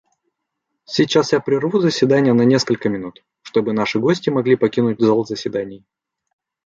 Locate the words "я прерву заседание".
1.31-2.33